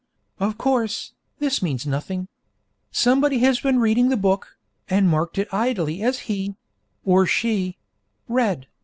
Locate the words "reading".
3.77-4.09